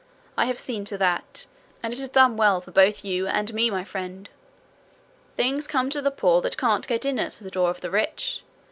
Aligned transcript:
I 0.35 0.45
have 0.45 0.57
seen 0.57 0.83
to 0.85 0.97
that, 0.97 1.45
and 1.83 1.93
it 1.93 1.99
has 1.99 2.09
done 2.09 2.35
well 2.35 2.59
for 2.59 2.71
both 2.71 3.05
you 3.05 3.27
and 3.27 3.53
me, 3.53 3.69
my 3.69 3.83
friend. 3.83 4.27
Things 5.35 5.67
come 5.67 5.91
to 5.91 6.01
the 6.01 6.09
poor 6.09 6.41
that 6.41 6.57
can't 6.57 6.87
get 6.87 7.05
in 7.05 7.19
at 7.19 7.33
the 7.33 7.51
door 7.51 7.69
of 7.69 7.81
the 7.81 7.91
rich. 7.91 8.41